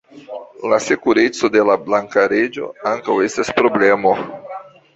[0.71, 4.19] La sekureco de la blanka reĝo ankaŭ estas problemo.